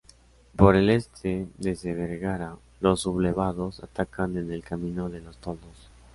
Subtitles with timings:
[0.55, 5.91] Por el este, desde Vergara, los sublevados atacan en el camino de los Toldos.